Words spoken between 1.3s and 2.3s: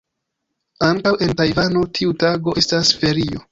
Tajvano tiu